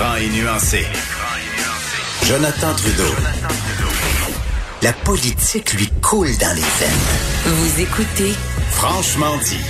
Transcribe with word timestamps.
Franc 0.00 0.16
et 0.16 0.28
nuancé. 0.30 0.86
Jonathan 2.24 2.72
Trudeau. 2.74 3.12
La 4.82 4.94
politique 4.94 5.74
lui 5.74 5.88
coule 6.00 6.28
dans 6.38 6.54
les 6.56 6.62
veines. 6.62 7.44
Vous 7.44 7.80
écoutez 7.82 8.32
Franchement 8.70 9.36
dit. 9.44 9.60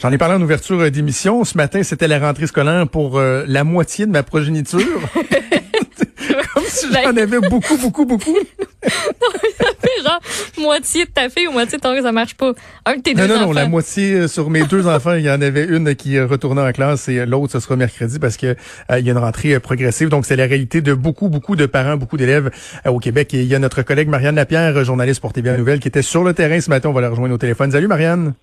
J'en 0.00 0.12
ai 0.12 0.18
parlé 0.18 0.36
en 0.36 0.42
ouverture 0.42 0.88
d'émission. 0.88 1.42
Ce 1.44 1.56
matin, 1.56 1.82
c'était 1.82 2.06
la 2.06 2.20
rentrée 2.20 2.46
scolaire 2.46 2.86
pour 2.86 3.18
euh, 3.18 3.44
la 3.48 3.64
moitié 3.64 4.06
de 4.06 4.12
ma 4.12 4.22
progéniture. 4.22 5.00
Comme 6.54 6.64
si 6.68 6.86
j'en 6.92 7.12
Ben- 7.12 7.18
avais 7.18 7.40
beaucoup, 7.40 7.76
beaucoup, 7.76 8.04
beaucoup. 8.06 8.38
genre 10.04 10.20
moitié 10.58 11.04
de 11.04 11.10
ta 11.10 11.28
fille 11.28 11.46
ou 11.48 11.52
moitié 11.52 11.78
de 11.78 11.82
ton 11.82 12.00
ça 12.02 12.12
marche 12.12 12.34
pas. 12.34 12.52
Un 12.86 12.96
de 12.96 13.02
tes 13.02 13.14
Non, 13.14 13.22
deux 13.22 13.28
non, 13.28 13.34
non, 13.34 13.42
enfants. 13.44 13.52
la 13.52 13.68
moitié 13.68 14.14
euh, 14.14 14.28
sur 14.28 14.50
mes 14.50 14.64
deux 14.64 14.86
enfants, 14.94 15.14
il 15.14 15.24
y 15.24 15.30
en 15.30 15.40
avait 15.40 15.64
une 15.64 15.94
qui 15.94 16.16
euh, 16.16 16.26
retournait 16.26 16.62
en 16.62 16.72
classe 16.72 17.08
et 17.08 17.18
euh, 17.20 17.26
l'autre, 17.26 17.52
ce 17.52 17.60
sera 17.60 17.76
mercredi 17.76 18.18
parce 18.18 18.36
que 18.36 18.46
euh, 18.90 18.98
il 18.98 19.06
y 19.06 19.08
a 19.08 19.12
une 19.12 19.18
rentrée 19.18 19.58
progressive. 19.60 20.08
Donc, 20.08 20.26
c'est 20.26 20.36
la 20.36 20.46
réalité 20.46 20.80
de 20.80 20.94
beaucoup, 20.94 21.28
beaucoup 21.28 21.56
de 21.56 21.66
parents, 21.66 21.96
beaucoup 21.96 22.16
d'élèves 22.16 22.50
euh, 22.86 22.90
au 22.90 22.98
Québec. 22.98 23.32
Et 23.34 23.42
il 23.42 23.46
y 23.46 23.54
a 23.54 23.58
notre 23.58 23.82
collègue 23.82 24.08
Marianne 24.08 24.36
Lapierre, 24.36 24.84
journaliste 24.84 25.20
pour 25.20 25.32
TVA 25.32 25.56
Nouvelle, 25.56 25.80
qui 25.80 25.88
était 25.88 26.02
sur 26.02 26.24
le 26.24 26.34
terrain 26.34 26.60
ce 26.60 26.70
matin. 26.70 26.88
On 26.88 26.92
va 26.92 27.00
la 27.00 27.10
rejoindre 27.10 27.34
au 27.34 27.38
téléphone. 27.38 27.70
Salut, 27.70 27.88
Marianne. 27.88 28.34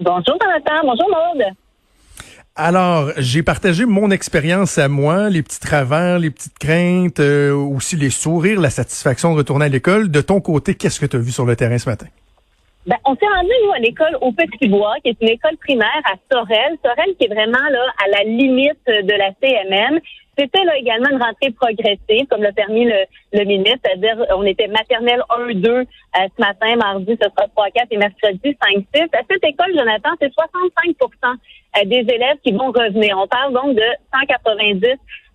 Bonjour 0.00 0.36
Jonathan, 0.40 0.80
bonjour 0.82 1.08
Maude. 1.10 1.44
Alors, 2.56 3.10
j'ai 3.16 3.42
partagé 3.42 3.86
mon 3.86 4.10
expérience 4.10 4.76
à 4.76 4.88
moi, 4.88 5.30
les 5.30 5.42
petits 5.42 5.60
travers, 5.60 6.18
les 6.18 6.30
petites 6.30 6.58
craintes, 6.58 7.20
euh, 7.20 7.54
aussi 7.54 7.96
les 7.96 8.10
sourires, 8.10 8.60
la 8.60 8.70
satisfaction 8.70 9.32
de 9.32 9.38
retourner 9.38 9.66
à 9.66 9.68
l'école. 9.68 10.10
De 10.10 10.20
ton 10.20 10.40
côté, 10.40 10.74
qu'est-ce 10.74 11.00
que 11.00 11.06
tu 11.06 11.16
as 11.16 11.20
vu 11.20 11.30
sur 11.30 11.46
le 11.46 11.56
terrain 11.56 11.78
ce 11.78 11.88
matin? 11.88 12.06
Ben, 12.86 12.96
on 13.04 13.14
s'est 13.14 13.26
rendu, 13.26 13.50
nous, 13.64 13.72
à 13.72 13.78
l'école 13.78 14.16
au 14.20 14.32
Petit 14.32 14.68
Bois, 14.68 14.94
qui 15.02 15.10
est 15.10 15.16
une 15.20 15.28
école 15.28 15.56
primaire 15.58 16.02
à 16.04 16.14
Sorel. 16.30 16.76
Sorel 16.84 17.14
qui 17.18 17.26
est 17.26 17.34
vraiment 17.34 17.68
là 17.70 17.86
à 18.04 18.08
la 18.08 18.24
limite 18.24 18.80
de 18.86 19.14
la 19.16 19.30
CMM. 19.40 20.00
C'était 20.38 20.64
là 20.64 20.76
également 20.78 21.10
une 21.10 21.22
rentrée 21.22 21.50
progressive, 21.50 22.26
comme 22.30 22.42
l'a 22.42 22.52
permis 22.52 22.86
le, 22.86 23.44
ministre, 23.44 23.80
c'est-à-dire 23.84 24.24
on 24.34 24.44
était 24.44 24.68
maternelle 24.68 25.22
1-2 25.28 25.68
euh, 25.68 25.82
ce 26.14 26.40
matin, 26.40 26.76
mardi 26.76 27.18
ce 27.20 27.28
sera 27.28 27.46
3-4 27.54 27.86
et 27.90 27.96
mercredi 27.98 28.56
5-6. 28.94 29.08
À 29.12 29.20
cette 29.28 29.44
école, 29.44 29.76
Jonathan, 29.76 30.10
c'est 30.18 30.32
65 30.32 30.96
euh, 30.96 31.69
des 31.84 32.04
élèves 32.14 32.38
qui 32.44 32.52
vont 32.52 32.72
revenir. 32.72 33.16
On 33.18 33.26
parle 33.26 33.52
donc 33.52 33.76
de 33.76 33.82
190 34.12 34.86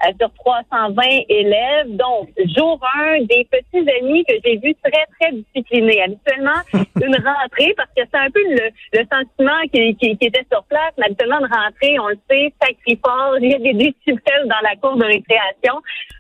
euh, 0.04 0.12
sur 0.20 0.30
320 0.34 1.04
élèves. 1.30 1.96
Donc, 1.96 2.30
jour 2.56 2.80
1, 2.98 3.22
des 3.22 3.48
petits 3.50 3.90
amis 4.02 4.26
que 4.26 4.34
j'ai 4.44 4.58
vus 4.58 4.76
très, 4.84 5.06
très 5.20 5.32
disciplinés. 5.32 6.02
Habituellement, 6.04 6.60
une 6.74 7.16
rentrée, 7.16 7.74
parce 7.78 7.90
que 7.96 8.04
c'est 8.12 8.20
un 8.20 8.30
peu 8.30 8.42
le, 8.44 8.70
le 8.94 9.06
sentiment 9.12 9.62
qui, 9.74 9.96
qui, 9.96 10.18
qui 10.18 10.28
était 10.28 10.46
sur 10.52 10.64
place, 10.66 10.92
mais 10.98 11.06
habituellement, 11.06 11.40
une 11.40 11.54
rentrée, 11.54 12.00
on 12.00 12.10
le 12.10 12.20
sait, 12.30 12.54
ça 12.62 12.68
crie 12.84 13.00
fort, 13.04 13.38
il 13.40 13.52
y 13.52 13.56
a 13.56 13.60
des 13.60 13.74
décibels 13.74 14.48
dans 14.48 14.62
la 14.64 14.76
cour 14.76 14.98
de 14.98 15.06
récréation, 15.06 15.76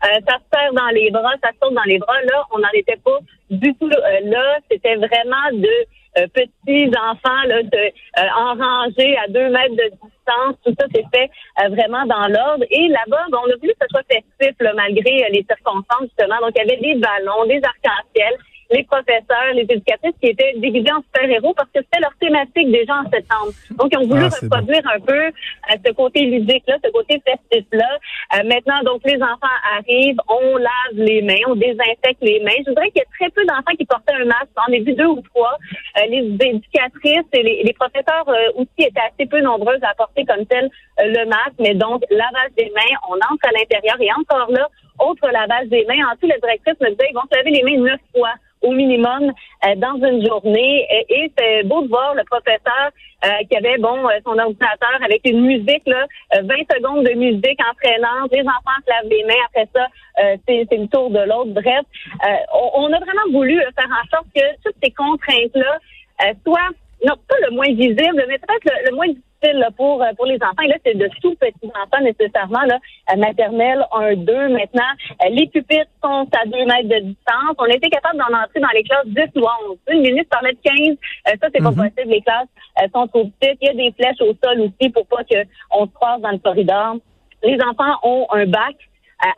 euh, 0.05 0.19
ça 0.27 0.37
se 0.37 0.45
serre 0.53 0.73
dans 0.73 0.89
les 0.93 1.11
bras, 1.11 1.33
ça 1.43 1.49
saute 1.61 1.73
dans 1.73 1.83
les 1.83 1.99
bras. 1.99 2.21
Là, 2.23 2.43
on 2.55 2.59
n'en 2.59 2.71
était 2.73 2.99
pas 3.03 3.19
du 3.49 3.73
tout 3.75 3.89
euh, 3.89 4.19
là. 4.23 4.57
C'était 4.71 4.95
vraiment 4.95 5.51
de 5.51 5.69
euh, 6.17 6.27
petits 6.33 6.91
enfants 6.97 7.43
là, 7.47 7.57
euh, 7.57 8.27
en 8.37 8.55
rangée 8.55 9.17
à 9.17 9.27
deux 9.27 9.49
mètres 9.49 9.75
de 9.75 9.89
distance. 9.91 10.55
Tout 10.65 10.73
ça 10.79 10.87
s'est 10.93 11.05
fait 11.13 11.29
euh, 11.61 11.69
vraiment 11.69 12.05
dans 12.05 12.27
l'ordre. 12.27 12.65
Et 12.69 12.87
là-bas, 12.87 13.25
on 13.31 13.51
a 13.51 13.55
voulu 13.57 13.73
que 13.73 13.85
ce 13.85 13.87
soit 13.91 14.03
festif 14.09 14.55
là, 14.59 14.73
malgré 14.73 15.23
euh, 15.23 15.29
les 15.31 15.45
circonstances, 15.49 16.09
justement. 16.09 16.39
Donc, 16.41 16.51
il 16.55 16.59
y 16.59 16.71
avait 16.71 16.81
des 16.81 16.95
ballons, 16.95 17.45
des 17.45 17.61
arcs-en-ciel, 17.63 18.33
les 18.75 18.83
professeurs, 18.83 19.49
les 19.53 19.61
éducatrices 19.61 20.17
qui 20.21 20.29
étaient 20.29 20.53
déguisés 20.57 20.91
en 20.91 21.01
super-héros 21.01 21.53
parce 21.55 21.69
que 21.73 21.79
c'était 21.81 22.01
leur 22.01 22.15
thématique 22.19 22.69
déjà 22.71 22.95
en 22.95 23.09
septembre. 23.09 23.51
Donc, 23.77 23.87
ils 23.91 23.97
ont 23.97 24.07
voulu 24.07 24.25
Ah, 24.25 24.37
reproduire 24.41 24.85
un 24.95 24.99
peu 24.99 25.21
euh, 25.25 25.75
ce 25.85 25.91
côté 25.93 26.21
ludique-là, 26.21 26.75
ce 26.83 26.91
côté 26.91 27.21
festif-là. 27.25 27.91
Euh, 28.35 28.43
maintenant, 28.43 28.81
donc, 28.83 29.01
les 29.05 29.21
enfants 29.21 29.57
arrivent, 29.77 30.21
on 30.27 30.57
lave 30.57 30.95
les 30.95 31.21
mains, 31.21 31.43
on 31.47 31.55
désinfecte 31.55 32.21
les 32.21 32.39
mains. 32.41 32.59
Je 32.65 32.69
voudrais 32.69 32.89
qu'il 32.91 33.01
y 33.01 33.05
ait 33.07 33.15
très 33.17 33.29
peu 33.29 33.45
d'enfants 33.45 33.75
qui 33.77 33.85
portaient 33.85 34.13
un 34.13 34.25
masque. 34.25 34.51
On 34.67 34.73
a 34.73 34.79
vu 34.79 34.93
deux 34.93 35.11
ou 35.17 35.21
trois. 35.33 35.55
Euh, 35.97 36.05
les 36.09 36.23
éducatrices 36.53 37.29
et 37.33 37.43
les, 37.43 37.63
les 37.63 37.73
professeurs 37.73 38.27
euh, 38.27 38.59
aussi 38.59 38.81
étaient 38.89 39.07
assez 39.11 39.25
peu 39.27 39.39
nombreuses 39.41 39.83
à 39.83 39.93
porter 39.95 40.25
comme 40.25 40.45
tel 40.47 40.65
euh, 40.65 41.03
le 41.15 41.25
masque. 41.25 41.59
Mais 41.59 41.75
donc, 41.75 42.03
lavage 42.09 42.51
des 42.57 42.71
mains, 42.75 42.95
on 43.09 43.15
entre 43.15 43.47
à 43.47 43.51
l'intérieur 43.51 43.97
et 44.01 44.11
encore 44.19 44.51
là, 44.51 44.67
autre 44.99 45.27
lavage 45.29 45.67
des 45.67 45.85
mains. 45.85 46.03
En 46.11 46.15
tout, 46.17 46.27
la 46.27 46.39
directrice 46.39 46.79
me 46.81 46.89
disait, 46.89 47.07
ils 47.11 47.15
vont 47.15 47.27
se 47.31 47.35
laver 47.37 47.51
les 47.51 47.63
mains 47.63 47.81
neuf 47.83 48.01
fois 48.13 48.33
au 48.61 48.71
minimum 48.71 49.31
euh, 49.65 49.75
dans 49.75 49.95
une 49.95 50.25
journée. 50.25 50.87
Et, 51.09 51.31
c'est 51.37 51.63
beau 51.63 51.81
de 51.81 51.87
voir 51.87 52.15
le 52.15 52.23
professeur 52.23 52.91
euh, 53.23 53.29
qui 53.49 53.57
avait 53.57 53.77
bon 53.77 54.07
euh, 54.07 54.19
son 54.25 54.37
ordinateur 54.37 54.99
avec 55.03 55.21
une 55.25 55.41
musique 55.41 55.83
là, 55.85 56.05
euh, 56.35 56.41
20 56.43 56.55
secondes 56.75 57.05
de 57.05 57.13
musique 57.13 57.59
entraînante. 57.69 58.31
Les 58.31 58.41
enfants 58.41 58.81
se 58.85 58.91
lavent 58.91 59.09
les 59.09 59.23
mains. 59.23 59.43
Après 59.47 59.67
ça, 59.73 59.87
euh, 60.23 60.37
c'est 60.47 60.77
le 60.77 60.87
tour 60.87 61.09
de 61.09 61.19
l'autre. 61.19 61.51
Bref, 61.51 61.85
euh, 62.23 62.27
on, 62.53 62.85
on 62.85 62.93
a 62.93 62.99
vraiment 62.99 63.31
voulu 63.31 63.59
euh, 63.59 63.69
faire 63.75 63.89
en 63.89 64.07
sorte 64.09 64.27
que 64.35 64.41
toutes 64.63 64.75
ces 64.83 64.91
contraintes 64.91 65.55
là 65.55 65.77
euh, 66.23 66.33
soient 66.45 66.69
non 67.05 67.15
pas 67.27 67.35
le 67.47 67.55
moins 67.55 67.67
visible, 67.67 68.25
mais 68.27 68.37
peut-être 68.39 68.65
le, 68.65 68.89
le 68.89 68.95
moins 68.95 69.07
difficile 69.07 69.59
là, 69.59 69.69
pour 69.75 70.01
euh, 70.01 70.11
pour 70.17 70.25
les 70.25 70.35
enfants. 70.35 70.63
Et 70.63 70.67
là, 70.67 70.75
c'est 70.83 70.97
de 70.97 71.09
tout 71.21 71.35
petits 71.35 71.67
enfants 71.67 72.03
nécessairement 72.03 72.63
là, 72.67 72.79
euh, 73.11 73.17
maternelle 73.17 73.85
1, 73.91 74.15
2. 74.15 74.49
Maintenant, 74.49 74.91
euh, 75.23 75.29
les 75.29 75.47
pupitres 75.47 75.91
sont 76.03 76.27
à 76.33 76.45
2 76.45 76.51
mètres 76.65 76.89
de 76.89 76.99
distance. 77.07 77.55
On 77.57 77.63
a 77.63 77.75
été 77.75 77.89
capable 77.89 78.17
d'en 78.17 78.37
entrer 78.37 78.59
dans 78.59 78.73
les 78.73 78.83
classes 78.83 79.07
10 79.07 79.21
ou 79.35 79.45
11. 79.69 79.77
Une 79.91 80.01
minute 80.01 80.29
parlait 80.29 80.53
de 80.53 80.59
15. 80.63 80.75
Euh, 80.77 81.31
ça, 81.41 81.47
c'est 81.53 81.63
pas 81.63 81.71
possible. 81.71 82.09
Les 82.09 82.21
classes 82.21 82.49
sont 82.93 83.07
trop 83.07 83.25
petites. 83.39 83.59
Il 83.61 83.67
y 83.67 83.69
a 83.69 83.73
des 83.73 83.91
flèches 83.93 84.21
au 84.21 84.33
sol 84.43 84.61
aussi 84.61 84.89
pour 84.89 85.05
pas 85.07 85.23
que 85.23 85.37
on 85.71 85.85
se 85.85 85.91
croise 85.93 86.21
dans 86.21 86.31
le 86.31 86.39
corridor. 86.39 86.97
Les 87.43 87.57
enfants 87.61 87.99
ont 88.03 88.25
un 88.31 88.45
bac 88.47 88.75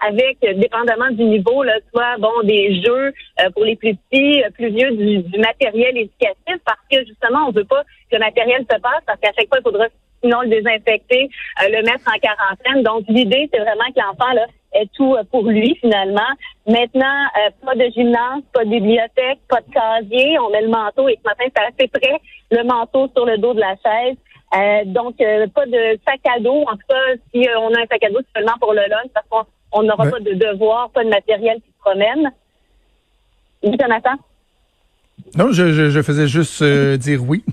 avec, 0.02 0.38
euh, 0.44 0.54
dépendamment 0.54 1.10
du 1.12 1.24
niveau, 1.24 1.64
là, 1.64 1.74
soit 1.94 2.18
bon 2.20 2.44
des 2.44 2.82
jeux 2.82 3.14
euh, 3.42 3.50
pour 3.54 3.64
les 3.64 3.76
plus 3.76 3.96
petits, 3.96 4.44
euh, 4.44 4.50
plus 4.52 4.70
vieux, 4.70 4.92
du, 4.92 5.20
du 5.20 5.40
matériel 5.40 5.98
éducatif, 5.98 6.58
parce 6.66 6.80
que 6.92 7.06
justement, 7.06 7.48
on 7.48 7.52
veut 7.52 7.66
pas 7.66 7.84
que 8.10 8.16
le 8.16 8.20
matériel 8.20 8.62
se 8.62 8.80
passe, 8.80 9.02
parce 9.06 9.20
qu'à 9.20 9.32
chaque 9.38 9.48
fois, 9.48 9.60
il 9.60 9.64
faudra 9.64 9.86
sinon 10.24 10.42
le 10.42 10.50
désinfecter, 10.50 11.30
le 11.62 11.84
mettre 11.84 12.08
en 12.08 12.18
quarantaine. 12.18 12.82
Donc, 12.84 13.04
l'idée, 13.08 13.48
c'est 13.54 13.60
vraiment 13.60 13.86
que 13.96 14.02
l'enfant 14.02 14.34
là 14.34 14.48
ait 14.74 14.88
tout 14.96 15.16
pour 15.32 15.44
lui, 15.44 15.78
finalement. 15.80 16.32
Maintenant, 16.66 17.28
pas 17.64 17.76
de 17.76 17.88
gymnase, 17.92 18.42
pas 18.52 18.66
de 18.66 18.72
bibliothèque, 18.72 19.38
pas 19.48 19.62
de 19.62 19.72
casier. 19.72 20.40
On 20.40 20.50
met 20.50 20.62
le 20.62 20.70
manteau 20.70 21.08
et 21.08 21.20
ce 21.24 21.24
matin, 21.24 21.44
c'est 21.56 21.64
assez 21.64 21.88
près, 21.88 22.20
le 22.50 22.64
manteau 22.64 23.08
sur 23.16 23.28
le 23.28 23.38
dos 23.38 23.54
de 23.54 23.60
la 23.60 23.76
chaise. 23.76 24.18
Euh, 24.56 24.84
donc, 24.86 25.20
euh, 25.20 25.48
pas 25.48 25.66
de 25.66 26.00
sac 26.08 26.22
à 26.26 26.40
dos. 26.40 26.64
En 26.68 26.74
tout 26.74 26.88
cas, 26.88 27.16
si 27.34 27.48
euh, 27.48 27.60
on 27.60 27.74
a 27.74 27.82
un 27.82 27.86
sac 27.86 28.04
à 28.04 28.10
dos, 28.10 28.20
c'est 28.20 28.40
seulement 28.40 28.58
pour 28.60 28.74
le 28.74 28.82
lunch 28.82 29.12
parce 29.14 29.28
qu'on 29.30 29.46
on 29.72 29.84
n'aura 29.84 30.10
pas 30.10 30.20
de 30.20 30.34
devoir, 30.34 30.90
pas 30.92 31.04
de 31.04 31.10
matériel 31.10 31.58
qui 31.58 31.70
se 31.72 31.80
promène. 31.80 32.32
Oui, 33.64 33.76
Jonathan? 33.80 34.16
Non, 35.36 35.52
je, 35.52 35.72
je, 35.74 35.90
je 35.90 36.02
faisais 36.02 36.28
juste 36.28 36.62
euh, 36.62 36.98
dire 37.08 37.24
oui. 37.24 37.44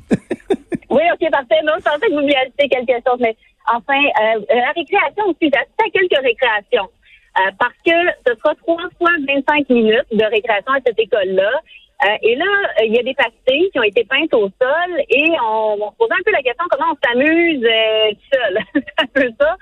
Oui, 0.90 1.02
OK, 1.12 1.30
parfait. 1.30 1.60
Non, 1.64 1.72
je 1.78 1.82
pensais 1.82 2.06
que 2.06 2.12
vous 2.12 2.20
vouliez 2.20 2.36
ajouter 2.36 2.68
quelque 2.68 2.92
chose, 3.06 3.18
mais 3.20 3.36
enfin, 3.66 3.98
euh, 3.98 4.40
la 4.48 4.70
récréation 4.72 5.24
aussi, 5.26 5.50
j'ai 5.52 5.58
assisté 5.58 5.84
à 5.84 5.90
quelques 5.90 6.22
récréations. 6.22 6.88
Euh, 7.36 7.50
parce 7.58 7.74
que 7.84 7.92
ce 8.26 8.34
sera 8.36 8.54
trois 8.54 8.88
fois 8.96 9.10
25 9.26 9.68
minutes 9.68 10.06
de 10.12 10.24
récréation 10.24 10.72
à 10.72 10.78
cette 10.86 10.98
école-là. 10.98 11.50
Euh, 12.02 12.16
et 12.22 12.34
là, 12.34 12.44
euh, 12.44 12.84
il 12.86 12.94
y 12.94 12.98
a 12.98 13.02
des 13.02 13.14
pastilles 13.14 13.70
qui 13.70 13.78
ont 13.78 13.84
été 13.84 14.04
peintes 14.04 14.34
au 14.34 14.48
sol 14.60 15.00
et 15.08 15.30
on, 15.42 15.76
on 15.80 15.90
se 15.90 15.96
posait 15.96 16.14
un 16.14 16.24
peu 16.24 16.32
la 16.32 16.42
question 16.42 16.64
comment 16.70 16.92
on 16.92 17.06
s'amuse 17.06 17.64
euh, 17.64 18.10
seul. 18.32 18.58
C'est 18.74 19.02
un 19.02 19.06
peu 19.06 19.30
ça. 19.40 19.56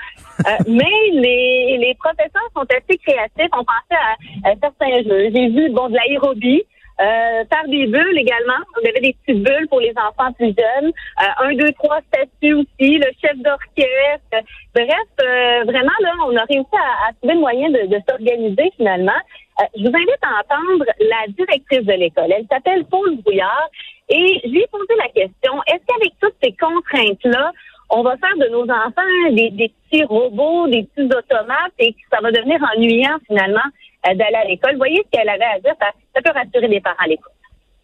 Euh, 0.48 0.64
mais 0.68 1.10
les, 1.12 1.78
les 1.78 1.94
professeurs 1.94 2.48
sont 2.56 2.66
assez 2.70 2.98
créatifs. 2.98 3.52
On 3.52 3.64
pensait 3.64 4.00
à, 4.44 4.50
à 4.50 4.54
certains 4.60 5.02
jeux. 5.02 5.30
J'ai 5.34 5.48
vu 5.48 5.70
bon 5.70 5.88
de 5.88 5.94
l'aérobie. 5.94 6.64
Euh, 7.00 7.44
faire 7.50 7.64
des 7.68 7.86
bulles 7.86 8.18
également. 8.18 8.60
On 8.76 8.88
avait 8.88 9.00
des 9.00 9.16
petites 9.24 9.42
bulles 9.42 9.66
pour 9.68 9.80
les 9.80 9.92
enfants 9.96 10.32
plus 10.34 10.54
jeunes. 10.54 10.92
Euh, 11.22 11.44
un, 11.44 11.54
deux, 11.54 11.72
trois 11.72 12.00
statues 12.12 12.54
aussi, 12.54 12.98
le 12.98 13.08
chef 13.20 13.36
d'orchestre. 13.38 14.46
Bref, 14.74 15.08
euh, 15.20 15.64
vraiment, 15.64 15.96
là, 16.00 16.12
on 16.26 16.36
a 16.36 16.44
réussi 16.44 16.76
à, 16.76 17.08
à 17.08 17.12
trouver 17.14 17.34
le 17.34 17.40
moyen 17.40 17.70
de, 17.70 17.86
de 17.86 18.00
s'organiser 18.08 18.70
finalement. 18.76 19.18
Euh, 19.60 19.64
je 19.76 19.82
vous 19.82 19.94
invite 19.94 20.22
à 20.22 20.40
entendre 20.40 20.84
la 20.98 21.26
directrice 21.28 21.84
de 21.84 21.92
l'école. 21.92 22.32
Elle 22.32 22.46
s'appelle 22.50 22.84
Paul 22.86 23.16
Brouillard. 23.18 23.68
Et 24.08 24.40
je 24.44 24.50
lui 24.50 24.60
ai 24.60 24.66
posé 24.70 24.94
la 24.98 25.08
question, 25.08 25.54
est-ce 25.66 25.84
qu'avec 25.86 26.12
toutes 26.20 26.34
ces 26.42 26.52
contraintes-là, 26.52 27.52
on 27.90 28.02
va 28.02 28.16
faire 28.16 28.36
de 28.36 28.48
nos 28.50 28.64
enfants 28.64 29.30
des, 29.30 29.72
petits 29.90 30.04
robots, 30.04 30.66
des 30.68 30.84
petits 30.84 31.06
automates 31.06 31.72
et 31.78 31.94
ça 32.10 32.20
va 32.20 32.30
devenir 32.30 32.58
ennuyant 32.74 33.16
finalement 33.26 33.60
euh, 34.08 34.14
d'aller 34.14 34.36
à 34.36 34.44
l'école? 34.44 34.76
Voyez 34.76 35.02
ce 35.04 35.16
qu'elle 35.16 35.28
avait 35.28 35.44
à 35.44 35.60
dire, 35.60 35.74
ça 35.78 36.22
peut 36.22 36.32
rassurer 36.32 36.68
les 36.68 36.80
parents 36.80 36.96
à 36.98 37.06
l'école 37.06 37.31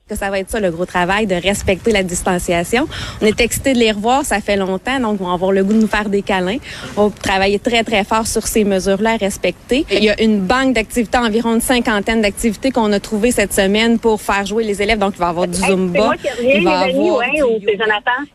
que 0.09 0.17
ça 0.17 0.31
va 0.31 0.39
être 0.39 0.51
ça 0.51 0.59
le 0.59 0.71
gros 0.71 0.87
travail 0.87 1.27
de 1.27 1.35
respecter 1.35 1.93
la 1.93 2.03
distanciation. 2.03 2.89
On 3.21 3.27
est 3.27 3.41
excité 3.41 3.75
de 3.75 3.79
les 3.79 3.93
revoir, 3.93 4.25
ça 4.25 4.41
fait 4.41 4.57
longtemps, 4.57 4.99
donc 5.01 5.21
on 5.21 5.27
va 5.27 5.35
avoir 5.35 5.53
le 5.53 5.63
goût 5.63 5.75
de 5.75 5.81
nous 5.81 5.87
faire 5.87 6.09
des 6.09 6.23
câlins. 6.23 6.59
On 6.97 7.09
va 7.09 7.15
travailler 7.23 7.59
très 7.59 7.85
très 7.85 8.05
fort 8.05 8.27
sur 8.27 8.47
ces 8.47 8.65
mesures-là 8.65 9.13
à 9.13 9.17
respecter. 9.17 9.85
Il 9.91 10.05
y 10.05 10.11
a 10.11 10.21
une 10.23 10.41
banque 10.41 10.75
d'activités, 10.75 11.19
environ 11.19 11.55
une 11.55 11.61
cinquantaine 11.61 12.23
d'activités 12.23 12.71
qu'on 12.71 12.91
a 12.93 13.01
trouvées 13.01 13.33
cette 13.33 13.53
semaine 13.53 13.99
pour 13.99 14.21
faire 14.21 14.47
jouer 14.47 14.65
les 14.65 14.81
élèves. 14.81 14.99
Donc 14.99 15.15
il 15.17 15.21
va 15.21 15.27
y 15.27 15.31
avoir 15.31 15.47
du 15.47 15.59
zumba, 15.59 16.13
il 16.43 16.65
va 16.65 16.79
avoir 16.81 17.21
du 17.31 17.37
yoga. 17.37 17.51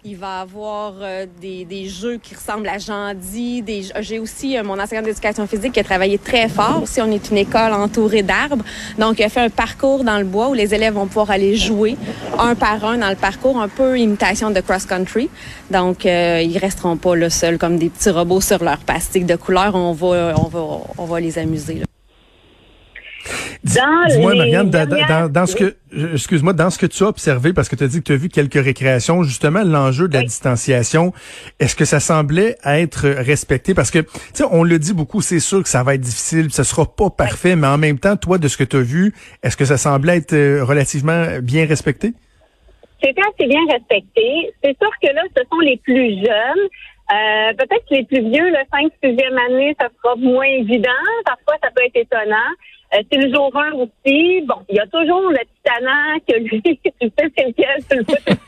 Il 0.06 0.18
va 0.18 0.42
avoir 0.42 0.94
euh, 1.02 1.26
des, 1.42 1.66
des 1.66 1.88
jeux 1.88 2.18
qui 2.22 2.36
ressemblent 2.36 2.68
à 2.68 2.78
Jandy. 2.78 3.62
Des, 3.62 3.84
j'ai 4.02 4.20
aussi 4.20 4.58
euh, 4.58 4.64
mon 4.64 4.80
enseignant 4.80 5.02
d'éducation 5.02 5.48
physique 5.48 5.74
qui 5.74 5.80
a 5.80 5.84
travaillé 5.84 6.18
très 6.20 6.50
fort. 6.50 6.84
Si 6.86 7.02
on 7.02 7.12
est 7.12 7.30
une 7.32 7.38
école 7.38 7.74
entourée 7.74 8.22
d'arbres, 8.22 8.64
donc 9.00 9.20
il 9.20 9.24
a 9.24 9.30
fait 9.30 9.42
un 9.42 9.50
parcours 9.50 10.04
dans 10.04 10.20
le 10.20 10.26
bois 10.26 10.50
où 10.50 10.54
les 10.54 10.76
élèves 10.76 10.94
vont 10.94 11.08
pouvoir 11.08 11.32
aller 11.32 11.56
jouer 11.64 11.98
un 12.40 12.56
par 12.56 12.84
un 12.86 12.98
dans 12.98 13.10
le 13.10 13.16
parcours, 13.16 13.60
un 13.60 13.68
peu 13.68 14.00
imitation 14.00 14.52
de 14.52 14.60
cross-country. 14.60 15.30
Donc, 15.72 16.06
euh, 16.06 16.42
ils 16.44 16.58
resteront 16.58 16.98
pas 16.98 17.16
là 17.16 17.30
seuls 17.30 17.58
comme 17.58 17.78
des 17.78 17.90
petits 17.90 18.10
robots 18.10 18.42
sur 18.42 18.64
leur 18.64 18.80
plastique 18.80 19.26
de 19.26 19.36
couleur. 19.36 19.76
On 19.76 19.94
va, 19.94 20.34
on 20.38 20.48
va, 20.48 20.60
on 20.98 21.06
va 21.06 21.20
les 21.20 21.38
amuser. 21.38 21.84
Dans 23.64 24.06
Dis-moi, 24.10 24.36
Marianne, 24.36 24.70
dans, 24.70 24.86
dans- 24.88 25.30
dans 25.32 25.46
ce 25.46 25.56
que, 25.56 25.76
excuse-moi, 26.14 26.52
dans 26.52 26.70
ce 26.70 26.78
que 26.78 26.86
tu 26.86 27.02
as 27.04 27.08
observé, 27.08 27.54
parce 27.54 27.70
que 27.70 27.78
tu 27.78 27.86
as 27.86 27.88
dit 27.88 28.00
que 28.00 28.04
tu 28.04 28.12
as 28.12 28.18
vu 28.18 28.28
quelques 28.28 28.62
récréations, 28.62 29.24
justement, 29.24 29.64
l'enjeu 29.64 30.10
de 30.10 30.14
la 30.14 30.20
Oui. 30.20 30.26
distanciation, 30.26 31.14
est-ce 31.62 31.74
que 31.76 31.86
ça 31.86 32.02
semblait 32.02 32.58
être 32.66 33.08
respecté? 33.08 33.74
Parce 33.74 33.90
que, 33.90 34.00
tu 34.00 34.10
sais, 34.34 34.44
on 34.52 34.64
le 34.64 34.80
dit 34.80 34.94
beaucoup, 34.94 35.22
c'est 35.22 35.40
sûr 35.40 35.64
que 35.64 35.70
ça 35.70 35.82
va 35.82 35.96
être 35.96 36.02
difficile, 36.02 36.52
ce 36.52 36.64
sera 36.64 36.86
pas 36.94 37.10
parfait, 37.10 37.56
mais 37.56 37.68
en 37.68 37.78
même 37.78 38.00
temps, 38.00 38.18
toi, 38.18 38.38
de 38.38 38.50
ce 38.50 38.58
que 38.58 38.66
tu 38.66 38.76
as 38.76 38.82
vu, 38.82 39.14
est-ce 39.44 39.56
que 39.56 39.64
ça 39.66 39.78
semblait 39.78 40.18
être 40.18 40.34
euh, 40.34 40.66
relativement 40.66 41.26
bien 41.42 41.66
respecté? 41.66 42.14
C'était 43.02 43.22
assez 43.22 43.48
bien 43.48 43.60
respecté. 43.72 44.52
C'est 44.62 44.78
sûr 44.78 44.92
que 45.02 45.08
là, 45.14 45.22
ce 45.38 45.42
sont 45.50 45.60
les 45.60 45.78
plus 45.78 46.16
jeunes. 46.18 46.68
Euh, 47.14 47.54
Peut-être 47.58 47.84
que 47.90 47.96
les 47.96 48.06
plus 48.06 48.22
vieux, 48.30 48.50
le 48.50 48.58
5 48.72 48.92
6e 49.04 49.38
année, 49.52 49.76
ça 49.80 49.88
sera 50.02 50.16
moins 50.16 50.46
évident. 50.46 50.90
Parfois, 51.26 51.56
ça 51.62 51.70
peut 51.76 51.84
être 51.86 51.96
étonnant. 51.98 52.52
Euh, 52.94 53.02
c'est 53.12 53.18
le 53.18 53.34
jour 53.34 53.52
1 53.56 53.72
aussi. 53.74 54.42
Bon, 54.42 54.62
il 54.70 54.76
y 54.76 54.80
a 54.80 54.88
toujours 54.88 55.30
le 55.30 55.40
que 56.28 56.38
lui, 56.40 56.62
tu 56.62 56.70
sais 56.74 57.32
c'est 57.38 57.46
lequel, 57.46 57.84
tu 57.90 57.98
le 57.98 58.04
suite. 58.04 58.40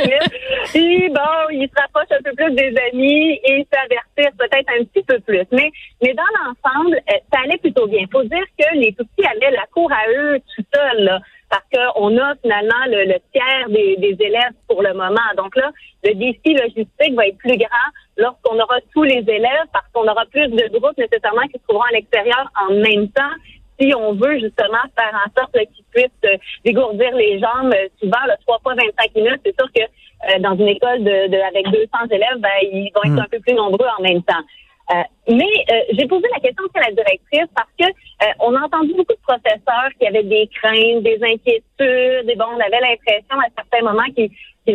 Puis 0.71 1.09
bon, 1.09 1.49
il 1.51 1.67
se 1.67 1.81
rapproche 1.81 2.11
un 2.11 2.21
peu 2.21 2.33
plus 2.35 2.51
des 2.53 2.73
amis 2.91 3.39
et 3.43 3.65
s'avertir 3.71 4.31
peut-être 4.37 4.69
un 4.79 4.83
petit 4.85 5.03
peu 5.03 5.19
plus. 5.19 5.45
Mais, 5.51 5.71
mais 6.01 6.13
dans 6.13 6.23
l'ensemble, 6.39 6.97
euh, 6.97 7.17
ça 7.31 7.39
allait 7.43 7.57
plutôt 7.57 7.87
bien. 7.87 8.05
faut 8.11 8.23
dire 8.23 8.45
que 8.59 8.75
les 8.75 8.91
petits 8.91 9.25
avaient 9.25 9.51
la 9.51 9.65
cour 9.73 9.91
à 9.91 10.09
eux 10.09 10.39
tout 10.55 10.63
seuls, 10.73 11.03
là, 11.03 11.19
parce 11.49 11.63
qu'on 11.73 12.17
a 12.17 12.35
finalement 12.41 12.85
le, 12.87 13.05
le 13.05 13.17
tiers 13.31 13.69
des, 13.69 13.95
des 13.97 14.23
élèves 14.23 14.53
pour 14.67 14.81
le 14.81 14.93
moment. 14.93 15.29
Donc 15.37 15.55
là, 15.55 15.71
le 16.03 16.13
défi 16.15 16.53
logistique 16.53 17.15
va 17.15 17.27
être 17.27 17.37
plus 17.37 17.57
grand 17.57 17.87
lorsqu'on 18.17 18.59
aura 18.59 18.77
tous 18.93 19.03
les 19.03 19.23
élèves, 19.27 19.67
parce 19.73 19.85
qu'on 19.93 20.07
aura 20.07 20.25
plus 20.25 20.47
de 20.47 20.77
groupes 20.77 20.97
nécessairement 20.97 21.43
qui 21.43 21.59
se 21.59 21.63
trouveront 21.67 21.85
à 21.89 21.93
l'extérieur 21.93 22.51
en 22.67 22.73
même 22.73 23.09
temps 23.09 23.35
si 23.79 23.93
on 23.95 24.13
veut 24.13 24.39
justement 24.39 24.83
faire 24.97 25.13
en 25.25 25.29
sorte 25.39 25.51
qu'ils 25.53 25.83
puissent 25.93 26.25
euh, 26.25 26.37
dégourdir 26.63 27.13
les 27.15 27.39
jambes 27.39 27.73
euh, 27.73 27.87
souvent, 28.01 28.23
là, 28.27 28.35
trois 28.45 28.59
fois 28.59 28.73
25 28.75 29.15
minutes, 29.15 29.41
c'est 29.45 29.55
sûr 29.59 29.67
que 29.73 29.81
euh, 29.81 30.39
dans 30.39 30.55
une 30.55 30.69
école 30.69 31.03
de, 31.03 31.27
de- 31.27 31.47
avec 31.47 31.65
200 31.67 31.87
élèves, 32.11 32.37
ben, 32.39 32.49
ils 32.61 32.91
vont 32.95 33.03
être 33.03 33.11
Mm. 33.15 33.19
un 33.19 33.29
peu 33.31 33.39
plus 33.39 33.53
nombreux 33.53 33.87
en 33.99 34.01
même 34.01 34.23
temps. 34.23 34.43
Euh, 34.91 35.01
mais 35.27 35.53
euh, 35.71 35.81
j'ai 35.93 36.05
posé 36.07 36.27
la 36.31 36.39
question 36.39 36.63
à 36.75 36.79
la 36.81 36.91
directrice 36.91 37.49
parce 37.55 37.69
que 37.79 37.85
euh, 37.85 38.31
on 38.39 38.55
a 38.55 38.61
entendu 38.61 38.93
beaucoup 38.93 39.13
de 39.13 39.25
professeurs 39.27 39.89
qui 39.99 40.05
avaient 40.05 40.21
des 40.23 40.47
craintes, 40.53 41.01
des 41.01 41.17
inquiétudes, 41.23 42.29
et 42.29 42.35
bon, 42.35 42.45
on 42.55 42.59
avait 42.59 42.79
l'impression 42.81 43.35
à 43.39 43.47
certains 43.57 43.83
moments 43.83 44.05
qu'ils 44.15 44.29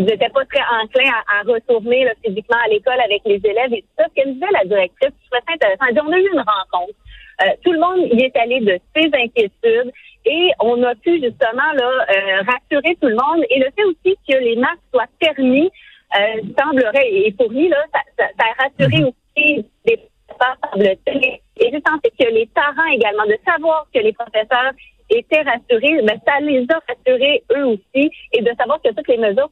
n'étaient 0.04 0.28
pas 0.30 0.44
très 0.46 0.62
enclins 0.82 1.12
à, 1.28 1.38
à 1.38 1.42
retourner 1.42 2.04
là, 2.04 2.12
physiquement 2.24 2.58
à 2.64 2.68
l'école 2.68 3.00
avec 3.04 3.22
les 3.24 3.40
élèves 3.44 3.72
et 3.72 3.82
tout 3.82 3.88
ça. 3.98 4.04
Ce 4.16 4.22
que 4.22 4.28
disait 4.30 4.46
la 4.52 4.64
directrice, 4.64 5.10
je 5.10 5.30
trouvais 5.30 5.44
ça 5.46 5.54
intéressant. 5.54 5.84
Elle 5.88 5.94
dit, 5.94 6.00
on 6.04 6.12
a 6.12 6.18
eu 6.18 6.28
une 6.32 6.40
rencontre. 6.40 6.98
Euh, 7.42 7.46
tout 7.64 7.72
le 7.72 7.80
monde 7.80 8.06
y 8.12 8.22
est 8.22 8.36
allé 8.36 8.60
de 8.60 8.78
ses 8.94 9.06
inquiétudes 9.06 9.92
et 10.26 10.50
on 10.60 10.82
a 10.82 10.94
pu 10.96 11.20
justement 11.22 11.72
là 11.74 12.06
euh, 12.10 12.42
rassurer 12.42 12.96
tout 13.00 13.08
le 13.08 13.16
monde. 13.16 13.44
Et 13.50 13.58
le 13.58 13.66
fait 13.76 13.84
aussi 13.84 14.16
que 14.28 14.36
les 14.36 14.56
masques 14.56 14.78
soient 14.92 15.08
permis 15.18 15.70
euh, 16.16 16.42
semblerait 16.58 17.08
et 17.10 17.34
fourni 17.38 17.68
là, 17.68 17.82
ça, 17.94 18.00
ça, 18.18 18.24
ça 18.38 18.46
a 18.46 18.62
rassuré 18.64 19.04
aussi 19.04 19.64
des 19.86 19.96
professeurs 20.28 20.56
semble-t-il. 20.72 21.24
Et 21.62 21.70
j'ai 21.70 21.82
senti 21.86 22.10
que 22.18 22.28
les 22.30 22.46
parents 22.46 22.90
également 22.92 23.26
de 23.26 23.36
savoir 23.46 23.86
que 23.94 24.00
les 24.00 24.12
professeurs 24.12 24.72
étaient 25.10 25.42
rassurés, 25.42 26.02
ben, 26.02 26.18
ça 26.26 26.40
les 26.40 26.66
a 26.70 26.80
rassurés 26.88 27.42
eux 27.56 27.66
aussi 27.66 28.10
et 28.32 28.42
de 28.42 28.50
savoir 28.58 28.80
que 28.82 28.90
toutes 28.90 29.08
les 29.08 29.18
mesures 29.18 29.50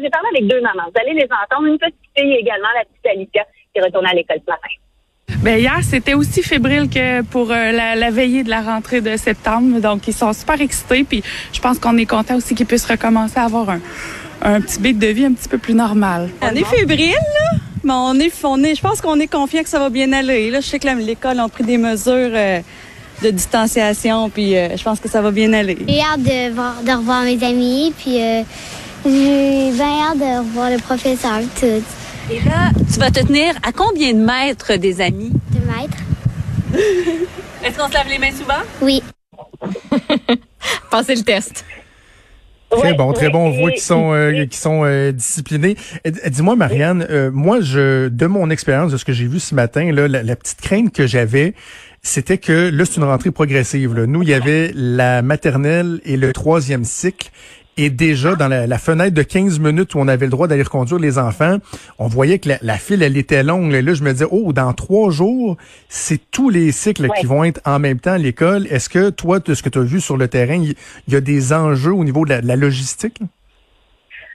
J'ai 0.00 0.10
parlé 0.10 0.28
avec 0.30 0.46
deux 0.46 0.60
mamans. 0.60 0.84
Vous 0.86 1.00
allez 1.00 1.14
les 1.14 1.28
entendre. 1.30 1.66
Une 1.66 1.78
petite 1.78 1.96
fille 2.16 2.34
également, 2.34 2.68
la 2.74 2.84
petite 2.84 3.06
Alicia, 3.06 3.46
qui 3.74 3.80
retourne 3.80 4.06
à 4.06 4.14
l'école 4.14 4.40
ce 4.44 4.50
matin. 4.50 4.89
Ben 5.42 5.58
hier, 5.58 5.78
c'était 5.88 6.12
aussi 6.14 6.42
fébrile 6.42 6.88
que 6.90 7.22
pour 7.22 7.50
euh, 7.50 7.72
la, 7.72 7.94
la 7.96 8.10
veillée 8.10 8.42
de 8.42 8.50
la 8.50 8.60
rentrée 8.60 9.00
de 9.00 9.16
septembre. 9.16 9.80
Donc, 9.80 10.06
ils 10.06 10.12
sont 10.14 10.32
super 10.34 10.60
excités. 10.60 11.02
Puis, 11.02 11.22
je 11.52 11.60
pense 11.60 11.78
qu'on 11.78 11.96
est 11.96 12.04
content 12.04 12.36
aussi 12.36 12.54
qu'ils 12.54 12.66
puissent 12.66 12.84
recommencer 12.84 13.38
à 13.38 13.44
avoir 13.44 13.70
un, 13.70 13.80
un 14.42 14.60
petit 14.60 14.78
beat 14.78 14.98
de 14.98 15.06
vie 15.06 15.24
un 15.24 15.32
petit 15.32 15.48
peu 15.48 15.56
plus 15.56 15.72
normal. 15.74 16.28
On 16.42 16.50
est 16.54 16.64
fébrile, 16.64 17.12
là. 17.12 17.58
Mais 17.82 17.92
on 17.94 18.14
est, 18.20 18.30
on 18.44 18.62
est, 18.62 18.74
je 18.74 18.82
pense 18.82 19.00
qu'on 19.00 19.18
est 19.18 19.26
confiant 19.28 19.62
que 19.62 19.68
ça 19.70 19.78
va 19.78 19.88
bien 19.88 20.12
aller. 20.12 20.50
Là, 20.50 20.60
je 20.60 20.66
sais 20.66 20.78
que 20.78 20.86
l'école 20.86 21.40
a 21.40 21.48
pris 21.48 21.64
des 21.64 21.78
mesures 21.78 22.12
euh, 22.34 22.60
de 23.22 23.30
distanciation, 23.30 24.28
puis 24.28 24.54
euh, 24.54 24.76
je 24.76 24.82
pense 24.82 25.00
que 25.00 25.08
ça 25.08 25.22
va 25.22 25.30
bien 25.30 25.50
aller. 25.54 25.78
J'ai 25.88 26.00
hâte 26.02 26.22
de, 26.22 26.52
voir- 26.52 26.82
de 26.84 26.90
revoir 26.92 27.22
mes 27.22 27.42
amis, 27.42 27.94
puis 27.98 28.20
euh, 28.20 28.42
j'ai 29.06 29.70
bien 29.72 30.02
hâte 30.10 30.18
de 30.18 30.38
revoir 30.40 30.68
le 30.70 30.76
professeur, 30.76 31.40
tout. 31.58 31.82
Et 32.30 32.38
là, 32.48 32.70
tu 32.92 33.00
vas 33.00 33.10
te 33.10 33.18
tenir 33.26 33.54
à 33.64 33.72
combien 33.72 34.12
de 34.12 34.24
mètres 34.24 34.76
des 34.76 35.00
amis? 35.00 35.32
De 35.50 35.58
maître. 35.66 35.98
Est-ce 37.64 37.76
qu'on 37.76 37.88
se 37.88 37.94
lave 37.94 38.08
les 38.08 38.18
mains 38.18 38.30
souvent? 38.30 38.62
Oui. 38.80 39.02
Passez 40.92 41.16
le 41.16 41.22
test. 41.22 41.64
Très 42.70 42.92
Ouais, 42.92 42.94
bon, 42.94 43.12
très 43.12 43.26
ouais, 43.26 43.32
bon. 43.32 43.48
On 43.48 43.50
voit 43.50 43.72
qu'ils 43.72 43.80
sont, 43.80 44.12
euh, 44.12 44.44
qu'ils 44.44 44.54
sont 44.54 44.82
euh, 44.84 45.10
disciplinés. 45.10 45.76
Dis-moi, 46.28 46.54
Marianne, 46.54 47.04
euh, 47.10 47.32
moi, 47.32 47.60
je, 47.60 48.06
de 48.08 48.26
mon 48.26 48.48
expérience, 48.48 48.92
de 48.92 48.96
ce 48.96 49.04
que 49.04 49.12
j'ai 49.12 49.26
vu 49.26 49.40
ce 49.40 49.56
matin, 49.56 49.90
là, 49.90 50.06
la, 50.06 50.22
la 50.22 50.36
petite 50.36 50.60
crainte 50.60 50.94
que 50.94 51.08
j'avais, 51.08 51.54
c'était 52.02 52.38
que 52.38 52.70
là, 52.70 52.84
c'est 52.84 52.98
une 52.98 53.04
rentrée 53.04 53.32
progressive. 53.32 53.94
Là. 53.94 54.06
Nous, 54.06 54.22
il 54.22 54.28
y 54.28 54.34
avait 54.34 54.70
la 54.72 55.20
maternelle 55.22 56.00
et 56.04 56.16
le 56.16 56.32
troisième 56.32 56.84
cycle. 56.84 57.30
Et 57.82 57.88
déjà, 57.88 58.34
dans 58.34 58.48
la, 58.48 58.66
la 58.66 58.76
fenêtre 58.78 59.14
de 59.14 59.22
15 59.22 59.58
minutes 59.58 59.94
où 59.94 59.98
on 60.00 60.06
avait 60.08 60.26
le 60.26 60.30
droit 60.30 60.48
d'aller 60.48 60.62
reconduire 60.64 60.98
les 61.00 61.18
enfants, 61.18 61.56
on 61.98 62.08
voyait 62.08 62.38
que 62.38 62.50
la, 62.50 62.58
la 62.60 62.76
file, 62.76 63.02
elle 63.02 63.16
était 63.16 63.42
longue. 63.42 63.72
Et 63.72 63.80
là, 63.80 63.94
je 63.94 64.02
me 64.02 64.12
disais, 64.12 64.26
oh, 64.30 64.52
dans 64.52 64.72
trois 64.74 65.10
jours, 65.10 65.56
c'est 65.88 66.30
tous 66.30 66.50
les 66.50 66.72
cycles 66.72 67.04
Ouais. 67.04 67.18
qui 67.20 67.26
vont 67.26 67.42
être 67.44 67.60
en 67.64 67.78
même 67.78 67.98
temps 67.98 68.12
à 68.12 68.18
l'école. 68.18 68.66
Est-ce 68.66 68.88
que 68.90 69.08
toi, 69.08 69.38
de 69.38 69.54
ce 69.54 69.62
que 69.62 69.70
tu 69.70 69.78
as 69.78 69.82
vu 69.82 70.00
sur 70.00 70.18
le 70.18 70.28
terrain, 70.28 70.56
il 70.56 70.74
y, 71.08 71.16
a 71.16 71.20
des 71.22 71.52
enjeux 71.54 71.92
au 71.94 72.04
niveau 72.04 72.24
de 72.26 72.30
la, 72.30 72.42
de 72.42 72.46
la 72.48 72.56
logistique? 72.56 73.18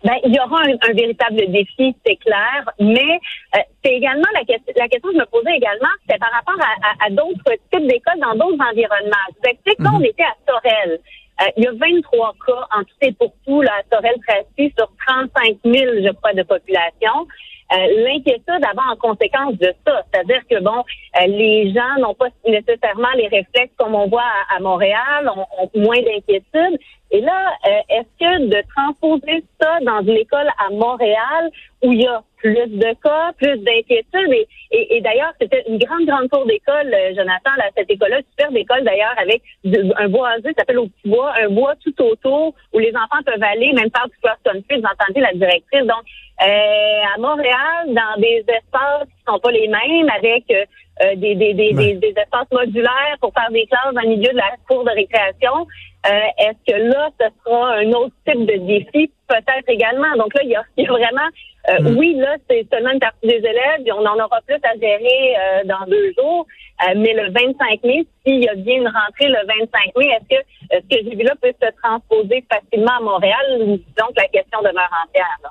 Ben, 0.04 0.14
il 0.25 0.34
y 0.36 0.40
aura 0.40 0.62
un, 0.62 0.74
un 0.90 0.94
véritable 0.94 1.38
défi, 1.52 1.96
c'est 2.06 2.16
clair, 2.18 2.62
mais 2.80 3.20
euh, 3.56 3.60
c'est 3.84 3.92
également 3.94 4.28
la, 4.34 4.42
question 4.46 4.74
la 4.78 4.88
question 4.88 5.10
que 5.10 5.16
je 5.16 5.20
me 5.20 5.25
posais 5.25 5.56
également, 5.56 5.90
c'était 6.02 6.20
par 6.20 6.32
rapport 6.32 6.60
à, 6.62 6.72
à- 6.88 7.08
à 7.08 7.10
d'autres 7.10 7.52
types 7.72 7.88
d'écoles 7.88 8.20
dans 8.22 8.34
d'autres 8.34 8.62
environnements. 8.72 9.25
Je 9.30 9.36
vous 9.42 9.50
explique, 9.52 9.80
là, 9.80 9.92
on 9.94 10.02
était 10.02 10.24
à 10.24 10.36
Sorel. 10.48 11.00
Euh, 11.42 11.46
il 11.58 11.63
y 11.63 11.68
a 11.68 11.72
23 11.72 12.36
cas 12.46 12.68
en 12.77 12.84
tout 12.84 12.96
et 13.01 13.12
pour 13.12 13.34
tout 13.46 13.62
là, 13.62 13.72
à 13.80 13.96
Sorel-Tracy 13.96 14.74
sur 14.77 14.89
35 15.08 15.58
000, 15.65 15.75
je 16.04 16.12
crois, 16.13 16.34
de 16.34 16.44
population. 16.44 17.27
Euh, 17.74 18.04
L'inquiétude 18.06 18.63
avant 18.63 18.92
en 18.92 18.96
conséquence 18.96 19.58
de 19.58 19.74
ça, 19.86 20.04
c'est-à-dire 20.13 20.42
que 20.50 20.62
bon, 20.62 20.84
euh, 21.20 21.27
les 21.27 21.74
gens 21.74 22.00
n'ont 22.00 22.13
pas 22.13 22.27
nécessairement 22.48 23.12
les 23.15 23.27
réflexes 23.27 23.74
comme 23.77 23.96
on 23.96 24.08
voit 24.08 24.22
à, 24.56 24.60
Montréal, 24.60 25.30
ont, 25.36 25.46
ont 25.60 25.70
moins 25.74 26.00
d'inquiétude. 26.01 26.80
Et 27.12 27.22
là, 27.22 27.54
euh, 27.68 27.80
est-ce 27.89 28.20
que 28.20 28.48
de 28.50 28.63
transposer 28.75 29.44
ça 29.60 29.80
dans 29.82 30.01
une 30.01 30.18
école 30.18 30.48
à 30.60 30.70
Montréal 30.72 31.50
où 31.86 31.94
il 31.94 32.01
y 32.01 32.08
a 32.08 32.22
plus 32.38 32.68
de 32.68 32.92
cas, 33.04 33.32
plus 33.38 33.58
d'inquiétudes, 33.68 34.34
et, 34.34 34.48
et, 34.72 34.98
et 34.98 35.01
d'ailleurs, 35.01 35.34
c'était 35.39 35.63
une 35.68 35.80
grande, 35.80 36.06
grande 36.06 36.30
tour 36.30 36.46
d'école, 36.46 36.94
euh, 36.94 37.15
Jonathan, 37.15 37.51
là, 37.58 37.65
cette 37.75 37.89
école-là, 37.89 38.20
superbe 38.30 38.58
école 38.58 38.84
d'ailleurs, 38.84 39.15
avec 39.18 39.42
du- 39.63 39.92
un 39.98 40.10
boisé, 40.10 40.50
ça 40.50 40.60
s'appelle 40.60 40.80
au 40.80 40.88
petit 40.88 41.10
bois, 41.10 41.34
un 41.44 41.50
bois 41.50 41.74
tout 41.84 41.96
autour 42.04 42.54
où 42.74 42.80
les 42.80 42.94
enfants 42.96 43.24
peuvent 43.25 43.42
aller, 43.54 43.74
même 43.74 43.89
faire 43.96 44.08
du 44.08 44.18
cross-country, 44.22 44.80
vous 44.82 44.89
entendez 44.94 45.22
la 45.22 45.34
directrice. 45.34 45.88
Donc, 45.94 46.04
euh, 46.46 47.15
à 47.15 47.18
Montréal, 47.20 47.82
dans 47.88 48.22
des 48.22 48.44
espaces 48.48 49.08
qui 49.18 49.24
sont 49.27 49.39
pas 49.39 49.51
les 49.51 49.68
mêmes, 49.68 50.10
avec 50.10 50.44
euh, 50.51 50.65
euh, 51.04 51.15
des, 51.15 51.36
des, 51.36 51.54
des, 51.54 51.74
des, 51.74 51.94
des 51.96 52.13
espaces 52.24 52.51
modulaires 52.51 53.18
pour 53.22 53.34
faire 53.34 53.51
des 53.51 53.65
classes 53.65 53.94
dans 53.94 54.01
le 54.01 54.10
milieu 54.15 54.32
de 54.32 54.38
la 54.38 54.51
cour 54.68 54.84
de 54.84 54.92
récréation. 54.92 55.65
Euh, 56.10 56.44
Est-ce 56.46 56.72
que 56.72 56.77
là, 56.94 57.10
ce 57.20 57.27
sera 57.44 57.75
un 57.77 57.89
autre 57.94 58.13
type 58.27 58.46
de 58.46 58.58
défi? 58.68 59.12
Peut-être 59.27 59.68
également. 59.68 60.13
Donc 60.18 60.34
là, 60.36 60.42
il 60.44 60.51
y 60.51 60.56
a, 60.56 60.63
il 60.77 60.84
y 60.84 60.88
a 60.88 60.92
vraiment 60.92 61.27
Euh, 61.69 61.81
Mm. 61.81 61.98
Oui, 61.98 62.15
là, 62.15 62.36
c'est 62.50 62.65
seulement 62.72 62.91
une 62.91 63.00
partie 63.00 63.27
des 63.27 63.38
élèves, 63.38 63.81
et 63.86 63.91
on 63.91 64.05
en 64.05 64.15
aura 64.15 64.39
plus 64.45 64.55
à 64.63 64.74
gérer 64.79 65.36
euh, 65.36 65.63
dans 65.65 65.86
deux 65.88 66.13
jours. 66.17 66.45
Euh, 66.88 66.93
mais 66.98 67.13
le 67.13 67.31
25 67.31 67.84
mai, 67.84 68.05
s'il 68.25 68.43
y 68.43 68.50
a 68.50 68.55
bien 68.55 68.75
une 68.75 68.88
rentrée 68.88 69.27
le 69.29 69.45
25 69.48 69.69
mai, 69.98 70.07
est-ce 70.07 70.36
que 70.36 70.43
ce 70.72 70.95
que 70.95 71.10
j'ai 71.10 71.15
vu 71.15 71.24
là 71.24 71.34
peut 71.41 71.53
se 71.62 71.69
transposer 71.81 72.43
facilement 72.51 72.98
à 73.00 73.01
Montréal? 73.01 73.79
Donc, 73.98 74.12
la 74.17 74.27
question 74.27 74.60
demeure 74.60 74.91
entière. 75.07 75.39
Là. 75.43 75.50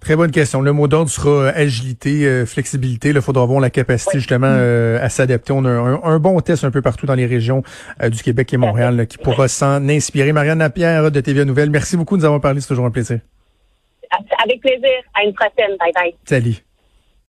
Très 0.00 0.14
bonne 0.14 0.30
question. 0.30 0.60
Le 0.60 0.72
mot 0.72 0.86
d'ordre 0.86 1.10
sera 1.10 1.28
euh, 1.30 1.52
agilité, 1.54 2.24
euh, 2.24 2.46
flexibilité. 2.46 3.08
Il 3.08 3.20
faudra 3.20 3.42
avoir 3.42 3.60
la 3.60 3.70
capacité 3.70 4.18
justement 4.18 4.46
euh, 4.48 5.04
à 5.04 5.08
s'adapter. 5.08 5.52
On 5.52 5.64
a 5.64 5.70
un, 5.70 6.00
un 6.04 6.18
bon 6.18 6.38
test 6.40 6.64
un 6.64 6.70
peu 6.70 6.82
partout 6.82 7.06
dans 7.06 7.14
les 7.14 7.26
régions 7.26 7.62
euh, 8.02 8.08
du 8.08 8.22
Québec 8.22 8.52
et 8.54 8.56
Montréal 8.56 8.96
là, 8.96 9.06
qui 9.06 9.18
pourra 9.18 9.48
s'en 9.48 9.88
inspirer. 9.88 10.32
Marianne 10.32 10.60
Lapierre 10.60 11.10
de 11.10 11.20
TVA 11.20 11.44
Nouvelle, 11.44 11.70
merci 11.70 11.96
beaucoup 11.96 12.16
de 12.16 12.20
nous 12.20 12.26
avoir 12.26 12.40
parlé. 12.40 12.60
C'est 12.60 12.68
toujours 12.68 12.86
un 12.86 12.90
plaisir. 12.90 13.18
Avec 14.42 14.60
plaisir. 14.60 15.02
À 15.14 15.24
une 15.24 15.34
prochaine. 15.34 15.76
Bye 15.78 15.92
bye. 15.94 16.14
Salut. 16.24 16.67